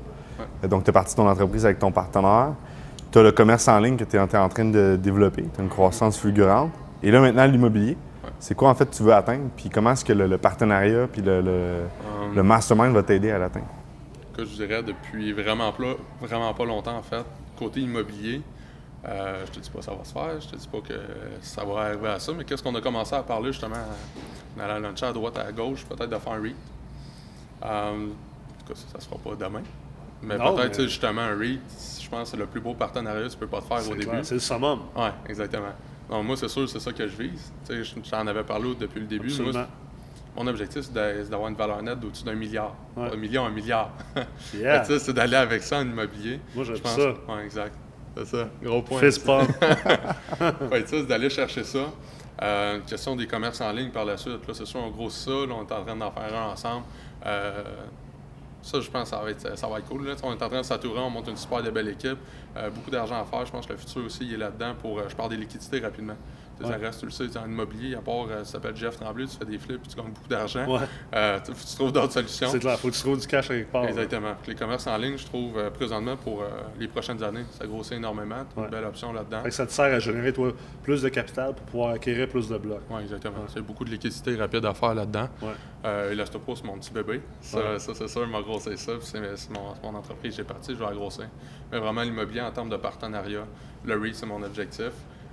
[0.62, 0.69] Ouais.
[0.69, 2.52] Donc, tu es parti de ton entreprise avec ton partenaire.
[3.11, 5.42] Tu as le commerce en ligne que tu es, en train de développer.
[5.45, 6.71] Tu as une croissance fulgurante.
[7.02, 7.97] Et là, maintenant, l'immobilier.
[8.38, 9.45] C'est quoi, en fait, tu veux atteindre?
[9.57, 11.78] Puis comment est-ce que le, le partenariat puis le, le-
[12.23, 13.66] Um, le mastermind va t'aider à l'atteindre?
[14.37, 17.25] que je dirais depuis vraiment pas, vraiment pas longtemps en fait.
[17.59, 18.40] Côté immobilier,
[19.07, 20.95] euh, je te dis pas que ça va se faire, je te dis pas que
[21.41, 23.77] ça va arriver à ça, mais qu'est-ce qu'on a commencé à parler justement
[24.57, 26.55] dans la lunch à droite à gauche, peut-être de faire un REIT.
[27.65, 27.97] Euh, en
[28.61, 29.62] tout cas, ça, ça se fera pas demain.
[30.23, 31.61] Mais peut-être mais- justement un REIT,
[32.01, 33.95] je pense que c'est le plus beau partenariat que tu peux pas te faire au
[33.95, 34.19] début.
[34.23, 34.81] C'est le summum.
[34.97, 35.73] Oui, exactement.
[36.09, 37.53] Donc moi, c'est sûr, c'est ça que je vise.
[38.11, 39.33] J'en avais parlé depuis le début.
[39.43, 39.67] Moi,
[40.37, 42.75] mon objectif, c'est d'a- c'est d'avoir une valeur nette d'au-dessus d'un milliard.
[42.97, 43.11] Ouais.
[43.12, 43.91] Un million, un milliard.
[44.55, 44.85] Yeah.
[44.99, 46.41] C'est d'aller avec ça en immobilier.
[46.55, 47.09] Moi, j'aime Je pense- ça.
[47.29, 47.75] Ouais, exact.
[48.16, 48.48] C'est ça.
[48.62, 49.01] Gros point.
[49.01, 49.51] Fist pump.
[50.87, 51.90] C'est d'aller chercher ça.
[52.42, 54.46] Euh, question des commerces en ligne par la suite.
[54.46, 55.31] Là, c'est sûr, on grossit ça.
[55.31, 56.85] Là, on est en train d'en faire un ensemble.
[57.25, 57.62] Euh,
[58.62, 60.07] ça, je pense que ça va être, ça va être cool.
[60.07, 60.14] Là.
[60.22, 62.18] On est en train de s'entourer, on monte une super de belle équipe.
[62.57, 63.44] Euh, beaucoup d'argent à faire.
[63.46, 64.98] Je pense que le futur aussi, il est là-dedans pour.
[64.98, 66.16] euh, je parle des liquidités rapidement.
[66.61, 66.69] Ouais.
[66.71, 69.37] Ça reste, tu le sais, en immobilier, à part, euh, ça s'appelle Jeff Tremblay, tu
[69.37, 70.67] fais des flips, tu gagnes beaucoup d'argent.
[70.67, 70.81] Ouais.
[71.15, 72.49] Euh, tu, tu trouves d'autres solutions.
[72.51, 72.79] C'est clair.
[72.79, 73.85] Faut que tu trouves du cash quelque part.
[73.85, 74.35] Exactement.
[74.47, 76.45] Les commerces en ligne, je trouve, euh, présentement, pour
[76.79, 78.45] les prochaines années, ça grossit énormément.
[78.55, 78.69] Tu as Ouais.
[78.69, 79.43] une belle option là-dedans.
[79.51, 82.83] Ça te sert à générer, toi, plus de capital pour pouvoir acquérir plus de blocs.
[82.91, 83.45] Oui, exactement.
[83.49, 85.29] C'est beaucoup de liquidité rapide à faire là-dedans.
[85.43, 85.49] Ouais.
[85.85, 87.21] Euh, Elastopo, c'est mon petit bébé.
[87.41, 88.93] Ça, ça c'est sûr, m'a grossé ça.
[88.93, 89.01] mon,
[89.37, 89.51] c'est
[89.83, 91.27] mon entreprise, j'ai parti, je vais la grossir.
[91.73, 93.45] Mais vraiment, l'immobilier en termes de partenariat,
[93.85, 94.91] le REIT, c'est mon objectif.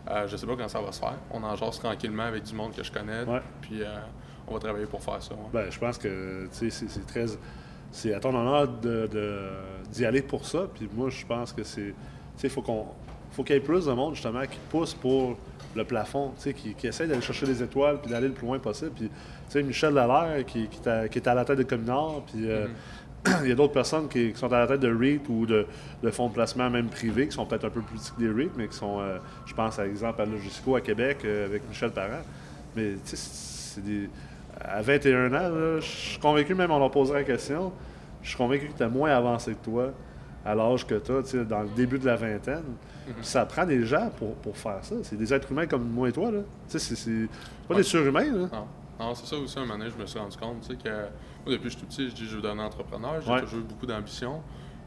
[0.09, 1.15] Euh, je sais pas quand ça va se faire.
[1.31, 3.23] On en jase tranquillement avec du monde que je connais.
[3.23, 3.41] Ouais.
[3.61, 3.87] Puis euh,
[4.47, 5.33] on va travailler pour faire ça.
[5.33, 5.39] ouais.
[5.53, 7.25] Ben, je pense que c'est c'est très.
[7.91, 9.49] C'est à ton honneur de- de-
[9.91, 10.67] d'y aller pour ça.
[10.73, 11.81] Puis moi, je pense que c'est.
[11.81, 11.93] Tu
[12.37, 12.85] sais, il faut qu'on.
[13.31, 15.37] faut qu'il y ait plus de monde, justement, qui pousse pour
[15.75, 18.47] le plafond, tu sais, qui, qui essaie d'aller chercher les étoiles puis d'aller le plus
[18.47, 18.91] loin possible.
[18.91, 19.13] Puis, tu
[19.49, 22.49] sais, Michel Dallaire, qui, qui, est à, qui est à la tête de Communard, puis
[22.49, 22.65] euh,
[23.43, 25.65] il y a d'autres personnes qui, qui sont à la tête de REIT ou de,
[26.01, 28.29] de fonds de placement, même privés, qui sont peut-être un peu plus petits que des
[28.31, 31.67] REIT, mais qui sont, euh, je pense, par exemple, à Logisco à Québec euh, avec
[31.67, 32.21] Michel Parent.
[32.75, 34.09] Mais, tu sais, c'est des.
[34.61, 37.71] À 21 ans, là, je suis convaincu, même on leur poserait la question,
[38.21, 39.91] je suis convaincu que tu es moins avancé que toi
[40.45, 42.63] à l'âge que tu as, dans le début de la vingtaine.
[43.05, 44.95] Puis Ça prend des gens pour, pour faire ça.
[45.03, 46.29] C'est des êtres humains comme moi et toi.
[46.31, 46.39] Là.
[46.69, 47.27] Tu sais, c'est-
[47.67, 47.77] pas Ouais.
[47.81, 48.25] des surhumains.
[48.25, 48.49] Là.
[48.51, 48.67] Non,
[48.99, 50.89] non c'est ça aussi, un moment donné, je me suis rendu compte, tu sais, que
[51.45, 53.31] moi, depuis que je suis tout petit, je dis que je veux devenir entrepreneur, j'ai
[53.31, 53.41] Ouais.
[53.41, 54.41] toujours eu beaucoup d'ambition.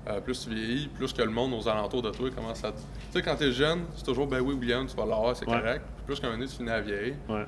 [0.08, 2.72] Euh, plus tu vieillis, plus que le monde aux alentours de toi commence à...
[2.72, 5.46] te- Tu sais, quand t'es jeune, c'est toujours, ben oui, William, tu vas l'avoir, c'est
[5.48, 5.56] Ouais.
[5.60, 5.84] correct.
[5.96, 7.36] Puis plus qu'un moment donné, tu finis à vieillir, Ouais.
[7.36, 7.44] euh,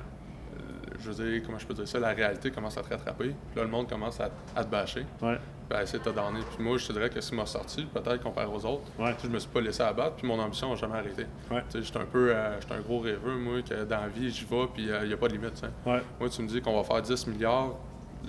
[0.99, 3.25] je veux dire, comment je peux dire ça, la réalité commence à te rattraper.
[3.25, 5.05] Puis là, le monde commence à, à te bâcher.
[5.21, 5.37] Ouais.
[5.69, 6.39] Ben, essayer de te donner.
[6.55, 9.15] Puis moi, je te dirais que si m'a sorti, peut-être comparé aux autres, Ouais.
[9.21, 11.25] je me suis pas laissé abattre, puis mon ambition n'a jamais arrêté.
[11.51, 11.61] Ouais.
[11.69, 14.29] Tu sais, j'étais un peu, euh, j'étais un gros rêveur, moi, que dans la vie,
[14.31, 15.61] j'y vais, puis il n'y a pas de limite.
[15.85, 17.75] Moi, tu me dis qu'on va faire 10 milliards,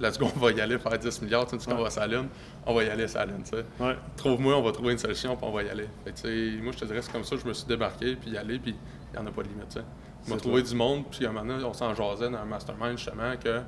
[0.00, 1.46] let's go, on va y aller faire 10 milliards.
[1.46, 2.28] Tu sais, qu'on va à Lune,
[2.66, 3.64] on va y aller à Lune, tu sais.
[3.80, 3.96] Ouais.
[4.16, 5.88] Trouve-moi, on va trouver une solution, puis on va y aller.
[6.04, 6.22] Fait que, tu
[6.56, 8.36] sais, moi, je te dirais, c'est comme ça que je me suis débarqué, puis y
[8.36, 9.84] aller, puis il n'y en a pas de limite, tu sais.
[10.26, 12.44] On m'a trouvé du monde, puis à un moment donné, on s'en jasait dans un
[12.44, 13.60] mastermind, justement, que,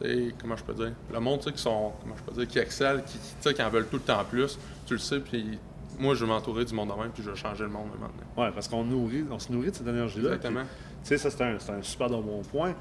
[0.00, 2.32] tu sais, comment je peux dire, le monde, tu sais, qui sont, comment je peux
[2.38, 5.00] dire, qui excellent, qui, tu sais, qui en veulent tout le temps plus, tu le
[5.00, 5.58] sais, puis
[5.98, 8.06] moi, je vais m'entourer du monde de même, puis je vais changer le monde moment
[8.08, 8.46] donné.
[8.48, 10.34] Ouais, parce qu'on nourrit, on se nourrit de cette énergie-là.
[10.34, 10.62] Exactement.
[11.02, 12.74] Tu sais, ça, c'est un, un super de bon point.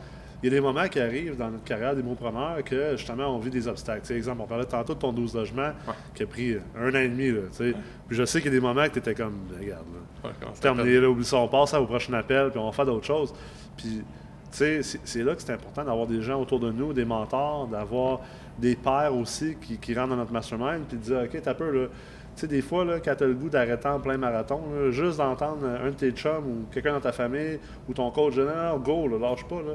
[0.43, 3.39] Il y a des moments qui arrivent dans notre carrière des preneurs que, justement, on
[3.39, 4.01] vit des obstacles.
[4.01, 5.71] Tu sais, exemple, on parlait tantôt de ton 12 logements
[6.13, 7.41] qui a pris un an et demi, là.
[7.57, 7.73] Puis
[8.11, 10.99] je sais qu'il y a des moments que tu étais comme, regarde, là, Ouais, terminé,
[10.99, 13.33] là, oublie ça, on passe au prochain appel, puis on va faire d'autres choses.
[13.75, 14.03] Puis,
[14.51, 18.21] c'est- là que c'est important d'avoir des gens autour de nous, des mentors, d'avoir
[18.59, 21.71] des pairs aussi qui, qui rentrent dans notre mastermind, puis de dire, OK, t'as peur,
[21.71, 21.87] là.
[22.35, 24.91] Tu sais, des fois, là, quand tu as le goût d'arrêter en plein marathon, là,
[24.91, 28.45] juste d'entendre un de tes chums ou quelqu'un dans ta famille ou ton coach non,
[28.45, 29.73] non, go, là, lâche pas, là.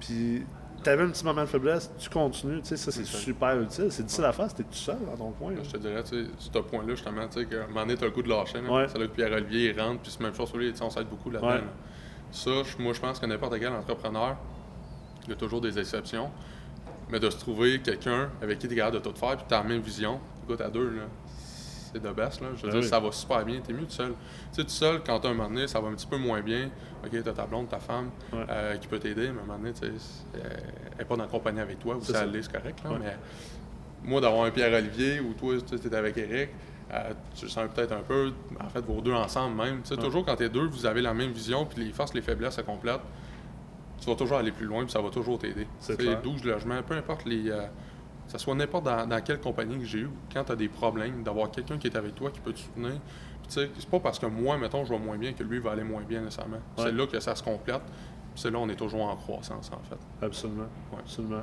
[0.00, 0.42] Puis,
[0.82, 3.88] tu avais un petit moment de faiblesse, tu continues, tu sais, ça, c'est super utile.
[3.90, 5.50] C'est difficile à faire, c'était tout seul dans ton coin.
[5.52, 5.60] là.
[5.64, 7.96] Je te dirais, tu sais, sur ce point-là, justement, tu sais, qu'à un moment donné,
[7.96, 8.60] t'as le goût de lâcher.
[8.60, 8.70] là.
[8.72, 8.86] Ouais.
[8.88, 10.90] C'est là que Pierre-Olivier il rentre, puis c'est même chose sur lui, tu sais, on
[10.90, 11.48] s'aide beaucoup là-dedans.
[11.48, 11.56] Ouais.
[11.58, 11.64] là.
[12.30, 14.36] Ça, moi, je pense que n'importe quel entrepreneur,
[15.24, 16.30] il y a toujours des exceptions,
[17.10, 19.54] mais de se trouver quelqu'un avec qui tu es capable de tout faire, puis tu
[19.54, 21.02] as la même vision, écoute, à deux, là,
[22.00, 22.40] de best.
[22.40, 22.48] Là.
[22.56, 22.88] Je veux Ah dire, oui.
[22.88, 24.12] ça va super bien, t'es mieux tout seul.
[24.52, 26.40] Tu sais, tout seul, quand t'as un moment donné, ça va un petit peu moins
[26.40, 26.70] bien.
[27.04, 28.44] OK, t'as ta blonde, ta femme Ouais.
[28.48, 29.92] euh, qui peut t'aider, mais à un moment donné, tu sais,
[30.34, 32.80] elle n'est pas dans la compagnie avec toi, ou ça l'est, c'est correct.
[32.84, 32.98] Là, Ouais.
[33.00, 33.16] Mais
[34.10, 36.50] moi, d'avoir un Pierre-Olivier ou toi, tu es avec Eric,
[36.92, 38.32] euh, tu le sens peut-être un peu,
[38.64, 39.82] en fait, vos deux ensemble même.
[39.82, 40.04] Tu sais, Ouais.
[40.04, 42.60] toujours quand t'es deux, vous avez la même vision, puis les forces, les faiblesses se
[42.62, 43.00] complètent,
[44.00, 45.66] tu vas toujours aller plus loin, puis ça va toujours t'aider.
[45.80, 46.22] C'est Tu sais, clair.
[46.22, 47.50] 12 logements, peu importe les.
[47.50, 47.66] euh,
[48.28, 50.68] que ce soit n'importe dans, dans quelle compagnie que j'ai eu, quand tu as des
[50.68, 52.92] problèmes, d'avoir quelqu'un qui est avec toi, qui peut te soutenir.
[53.48, 56.02] C'est pas parce que moi, mettons, je vais moins bien que lui va aller moins
[56.06, 56.56] bien nécessairement.
[56.76, 56.84] Ouais.
[56.84, 57.80] C'est là que ça se complète.
[58.34, 59.98] C'est là on est toujours en croissance, en fait.
[60.24, 60.68] Absolument.
[60.92, 60.98] Ouais.
[61.00, 61.42] Absolument.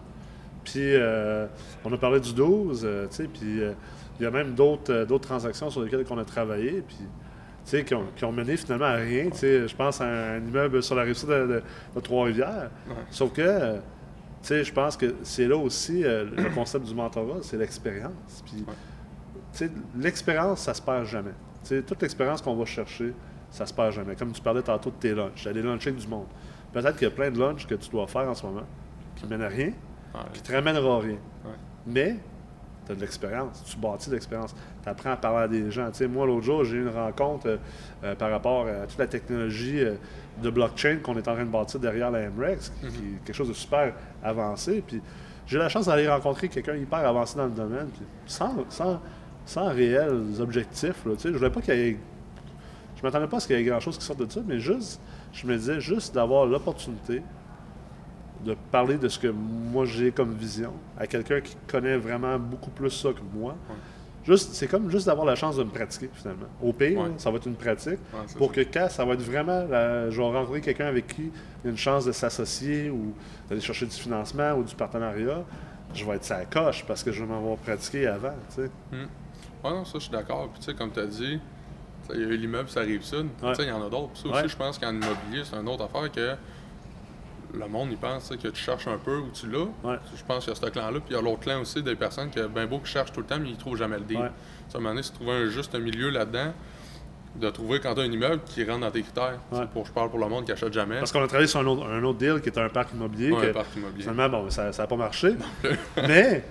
[0.63, 1.47] Puis, euh,
[1.83, 3.73] on a parlé du 12, euh, tu sais, puis euh,
[4.19, 7.05] il y a même d'autres d'autres transactions sur lesquelles on a travaillé, puis, tu
[7.65, 9.29] sais, qui ont, qui ont mené finalement à rien.
[9.31, 11.63] Tu sais, je pense à un, immeuble sur la rive sud de, de-
[11.95, 12.69] de Trois-Rivières.
[12.87, 12.93] Ouais.
[13.09, 13.77] Sauf que,
[14.47, 18.43] sais, je pense que c'est là aussi euh, le concept du mentorat, c'est l'expérience.
[18.45, 18.73] Puis, Ouais.
[19.51, 21.31] tu sais, l'expérience, ça se perd jamais.
[21.63, 23.13] Tu sais, toute l'expérience qu'on va chercher,
[23.49, 24.15] ça se perd jamais.
[24.15, 26.27] Comme tu parlais tantôt de tes lunchs, d'aller luncher du monde.
[26.73, 28.65] Peut-être qu'il y a plein de lunchs que tu dois faire en ce moment
[29.15, 29.71] qui mènent à rien,
[30.13, 30.21] Ouais.
[30.33, 31.17] qui te ramènera rien.
[31.45, 31.51] Ouais.
[31.87, 32.17] Mais
[32.85, 34.55] tu as de l'expérience, tu bâtis de l'expérience.
[34.83, 35.89] Tu apprends à parler à des gens.
[35.91, 37.57] Tu sais, moi, l'autre jour, j'ai eu une rencontre euh,
[38.03, 39.95] euh, par rapport à toute la technologie euh,
[40.41, 43.35] de blockchain qu'on est en train de bâtir derrière la MREX, qui, qui est quelque
[43.35, 43.93] chose de super
[44.23, 44.83] avancé.
[44.85, 45.01] Puis
[45.47, 48.99] j'ai la chance d'aller rencontrer quelqu'un hyper avancé dans le domaine, puis sans, sans,
[49.45, 51.05] sans réels objectifs.
[51.05, 51.97] Là, tu sais, je voulais pas qu'il y ait.
[52.97, 55.01] Je m'attendais pas à ce qu'il y ait grand-chose qui sorte de ça, mais juste,
[55.33, 57.21] je me disais, juste d'avoir l'opportunité
[58.43, 62.69] de parler de ce que moi j'ai comme vision à quelqu'un qui connaît vraiment beaucoup
[62.71, 63.53] plus ça que moi.
[63.69, 63.75] Ouais.
[64.25, 66.47] Juste, c'est comme juste d'avoir la chance de me pratiquer finalement.
[66.61, 67.11] Au pire, Ouais.
[67.17, 67.99] ça va être une pratique.
[68.11, 68.53] Ouais, pour ça.
[68.55, 71.67] que quand ça va être vraiment, la- je vais rencontrer quelqu'un avec qui il y
[71.67, 73.13] a une chance de s'associer ou
[73.47, 75.43] d'aller chercher du financement ou du partenariat,
[75.93, 78.33] je vais être sa coche parce que je vais m'avoir pratiqué avant.
[78.49, 78.69] Tu sais.
[79.63, 80.49] Ouais, non, ça, je suis d'accord.
[80.49, 81.39] Puis, tu sais, comme tu as dit,
[82.13, 83.27] il y a eu l'immeuble, ça arrive sud.
[83.43, 83.49] Ouais.
[83.51, 84.09] Tu sais, il y en a d'autres.
[84.15, 86.35] Ça aussi, je pense qu'en immobilier, c'est une autre affaire que
[87.55, 89.59] le monde, il pense que tu cherches un peu où tu l'as.
[89.83, 89.97] Ouais.
[90.15, 90.99] Je pense qu'il y a ce clan-là.
[90.99, 93.21] Puis il y a l'autre clan aussi, des personnes qui, ben beau, qui cherchent tout
[93.21, 94.17] le temps, mais ils ne trouvent jamais le deal.
[94.17, 94.29] Ouais.
[94.69, 96.53] Sais, À un moment donné, c'est de trouver un juste milieu là-dedans,
[97.35, 99.39] de trouver quand tu as un immeuble qui rentre dans tes critères.
[99.51, 99.65] Ouais.
[99.73, 100.99] Pour, je parle pour le monde qui achète jamais.
[100.99, 103.31] Parce qu'on a travaillé sur un autre, un autre deal qui était un parc immobilier.
[103.31, 104.03] Que un parc immobilier.
[104.03, 105.35] Finalement, bon, ça n'a pas marché.
[106.07, 106.43] Mais,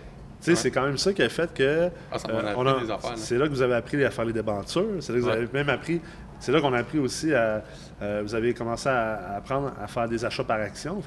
[0.47, 0.55] Ouais.
[0.57, 1.63] c'est quand même ça qui a fait que.
[1.63, 2.99] euh, Ah, ça là.
[3.17, 4.85] C'est là que vous avez appris à faire les débentures.
[5.01, 5.37] C'est là que vous Ouais.
[5.39, 6.03] avez même appris.
[6.45, 7.63] C'est là qu'on a appris aussi à.
[8.03, 11.03] euh, vous avez commencé à, apprendre à faire des achats par action.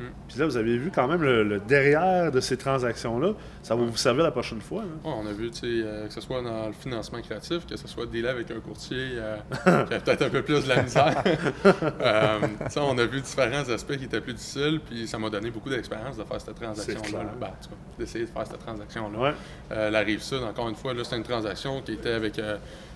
[0.00, 0.12] Hmm.
[0.28, 3.34] Puis là, vous avez vu quand même le, le derrière de ces transactions-là.
[3.62, 4.82] Ça va vous servir la prochaine fois.
[4.82, 7.76] Ouais, on a vu, tu sais, euh, que ce soit dans le financement créatif, que
[7.76, 9.36] ce soit dealer avec un courtier euh,
[9.84, 11.22] qui a peut-être un peu plus de la misère.
[12.00, 12.38] Euh,
[12.76, 16.16] on a vu différents aspects qui étaient plus difficiles, puis ça m'a donné beaucoup d'expérience
[16.16, 17.24] de faire cette transaction-là.
[17.24, 17.30] là.
[17.38, 19.18] Ben, en tout cas, d'essayer de faire cette transaction-là.
[19.18, 19.34] Ouais.
[19.72, 22.38] Euh, la rive sud, encore une fois, là, c'était une transaction qui était avec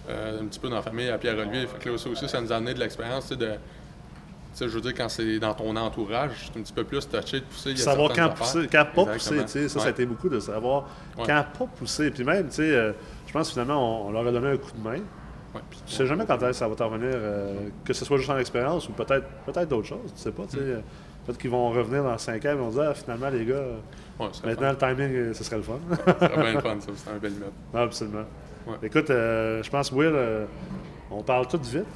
[0.08, 1.66] euh, un petit peu dans la famille à Pierre-Olivier.
[1.66, 3.52] Fait que là, ça aussi, ça nous a amené de l'expérience, tu sais, de.
[4.54, 7.40] Sais, je veux dire, quand c'est dans ton entourage, c'est un petit peu plus touché
[7.40, 7.70] de pousser.
[7.70, 9.06] il y a savoir quand pousser, quand pas Exactement.
[9.12, 10.84] pousser, tu sais, ça, ça a été beaucoup de savoir
[11.18, 11.24] Ouais.
[11.26, 12.10] quand pas pousser.
[12.12, 12.92] Puis même, tu sais, euh,
[13.26, 15.00] je pense finalement, on, on leur a donné un coup de main.
[15.54, 15.60] Ouais.
[15.86, 18.88] Tu sais jamais quand ça va t'en revenir, euh, que ce soit juste en expérience
[18.88, 20.62] ou peut-être peut-être d'autres choses, tu sais pas, tu sais.
[20.62, 20.68] Mm.
[20.70, 20.80] euh,
[21.26, 23.62] Peut-être qu'ils vont revenir dans 5 ans et vont dire, ah, finalement, les gars,
[24.44, 25.78] maintenant le timing, ce serait le fun.
[25.88, 26.92] Ça serait bien le fun, ça.
[26.94, 27.52] C'est un bel immeuble.
[27.72, 28.24] non, absolument.
[28.82, 30.14] Écoute, euh, je pense, Will,
[31.10, 31.86] on parle tout vite.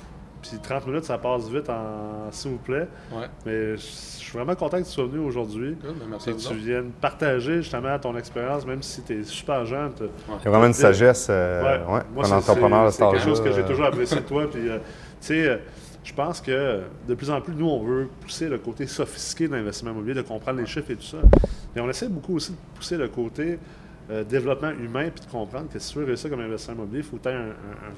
[0.43, 2.87] Puis 30 minutes, ça passe vite en s'il vous plaît.
[3.13, 3.27] Ouais.
[3.45, 5.77] Mais je suis vraiment content que tu sois venu aujourd'hui.
[5.83, 9.65] Ben, Et à que tu viennes partager justement ton expérience, même si tu es super
[9.67, 9.93] jeune.
[9.99, 11.93] t'as- Il y a vraiment une sagesse, euh, Ouais.
[11.95, 14.23] ouais, Moi, un c'est- entrepreneur de c'est- quelque chose que j'ai euh, toujours apprécié de
[14.27, 14.47] toi.
[14.51, 14.83] Puis, euh, tu
[15.21, 15.57] sais, euh,
[16.05, 19.55] je pense que de plus en plus, nous, on veut pousser le côté sophistiqué de
[19.57, 21.19] l'investissement immobilier, de comprendre les chiffres et tout ça.
[21.75, 23.59] Mais on essaie beaucoup aussi de pousser le côté
[24.11, 27.05] euh, développement humain, puis de comprendre que si tu veux réussir comme investisseur immobilier, il
[27.05, 27.51] faut que tu aies un,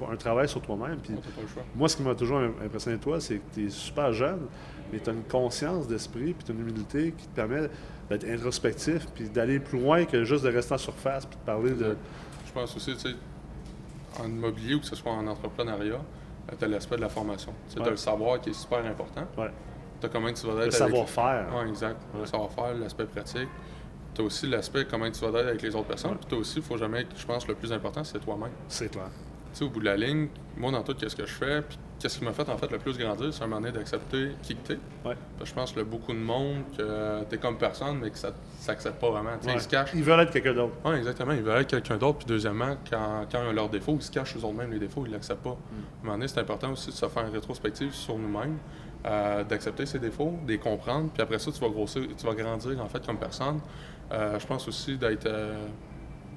[0.09, 0.99] un- un travail sur toi-même.
[0.99, 1.19] Puis le
[1.77, 4.41] moi, ce qui m'a toujours im- impressionné de toi, c'est que tu es super jeune,
[4.93, 7.71] mais tu as une conscience d'esprit, puis tu as une humilité qui te permet
[8.09, 11.71] d'être introspectif, puis d'aller plus loin que juste de rester en surface, puis de parler
[11.75, 11.97] de.
[12.47, 13.15] Je pense aussi, tu sais,
[14.21, 16.01] en immobilier ou que ce soit en entrepreneuriat,
[16.59, 17.53] tu as l'aspect de la formation.
[17.73, 17.87] Tu Ouais.
[17.87, 19.23] as le savoir qui est super important.
[19.39, 19.51] Ouais.
[20.01, 21.47] Tu as comment tu vas Le être avec- savoir-faire.
[21.55, 21.99] Oui, exact.
[22.15, 22.21] Ouais.
[22.23, 23.49] Le savoir-faire, l'aspect pratique.
[24.21, 26.17] Tu as aussi l'aspect comment tu vas être avec les autres personnes.
[26.17, 28.51] Puis tu aussi, il faut jamais, je pense, le plus important, c'est toi-même.
[28.69, 29.09] C'est clair.
[29.53, 31.79] Tu sais, au bout de la ligne, moi, dans tout, qu'est-ce que je fais, puis
[31.99, 34.55] qu'est-ce qui m'a fait, en fait, le plus grandir, c'est un moment donné d'accepter qui
[34.55, 34.79] que t'es.
[35.05, 35.17] Ouais.
[35.39, 38.33] Parce que je pense a beaucoup de monde que t'es comme personne, mais que ça
[38.61, 39.31] s'accepte pas vraiment.
[39.41, 39.57] Tu sais, Ouais.
[39.57, 39.91] Ils se cachent.
[39.95, 40.75] Ils veulent être quelqu'un d'autre.
[40.85, 41.33] Oui, exactement.
[41.33, 42.19] Ils veulent être quelqu'un d'autre.
[42.19, 45.05] Puis deuxièmement, quand, quand ils ont leurs défauts, ils se cachent eux mêmes les défauts,
[45.07, 45.51] ils l'acceptent pas.
[45.51, 45.57] À un
[46.05, 48.59] moment donné, c'est important aussi de se faire une rétrospective sur nous-mêmes,
[49.07, 51.11] euh, d'accepter ses défauts, de les comprendre.
[51.13, 53.61] Puis après ça, tu vas grossir, tu vas grandir en fait comme personne.
[54.13, 55.67] Euh, je pense aussi d'être euh,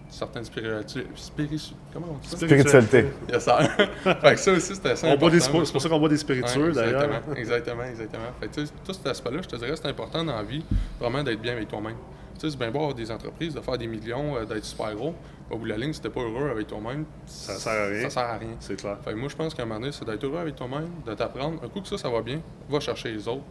[0.09, 1.07] certaines spiritualités.
[1.15, 1.73] Spiritu...
[1.91, 2.37] Comment on dit ça?
[2.37, 3.07] Spiritualité.
[3.31, 3.57] Yes, sir.
[4.21, 5.37] fait que ça aussi, c'était assez On important.
[5.39, 7.03] c'est pour ça qu'on boit des Ouais, spiritueux, d'ailleurs.
[7.03, 8.23] exactement, exactement, exactement.
[8.39, 10.63] Fait que, tout cet aspect-là, je te dirais, c'est important dans la vie,
[10.99, 11.95] vraiment d'être bien avec toi-même.
[12.35, 14.93] Tu sais, c'est bien beau avoir des entreprises, de faire des millions, euh, d'être super
[14.95, 15.15] gros.
[15.51, 18.03] Au bout de la ligne, si t'es pas heureux avec toi-même, Ça sert à rien.
[18.03, 18.55] Ça sert à rien.
[18.59, 18.97] C'est clair.
[19.03, 21.13] Fait que moi, je pense qu'à un moment donné, c'est d'être heureux avec toi-même, de
[21.13, 21.59] t'apprendre.
[21.63, 23.43] Un coup que ça, ça va bien, va chercher les autres.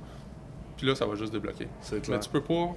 [0.77, 1.69] Puis là, ça va juste débloquer.
[1.81, 2.21] C'est Mais clair.
[2.21, 2.75] tu peux pas.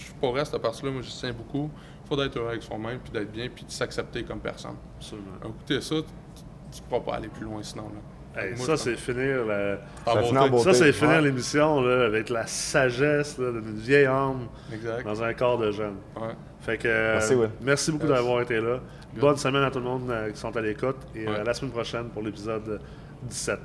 [0.00, 1.70] Je suis pas reste à partir-là, moi, je tiens beaucoup.
[2.08, 4.74] faut être heureux avec soi-même, puis d'être bien, puis de s'accepter comme personne.
[4.96, 5.28] Absolument.
[5.66, 7.84] T'es ça, tu, tu pourras pas aller plus loin sinon.
[7.84, 8.42] Là.
[8.42, 9.78] Hey, Moi, ça, c'est finir la...
[10.04, 11.22] Ça c'est finir Ouais.
[11.22, 15.04] l'émission là, avec la sagesse là, d'une vieille âme Exact.
[15.04, 15.96] dans un corps de jeune.
[16.16, 16.34] Ouais.
[16.60, 18.14] Fait que, euh, Merci, beaucoup Yes.
[18.14, 18.80] d'avoir été là.
[19.16, 21.34] Bonne semaine à tout le monde euh, qui sont à l'écoute et Ouais.
[21.38, 22.80] euh, à la semaine prochaine pour l'épisode
[23.22, 23.58] 17.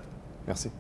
[0.47, 0.71] Merci.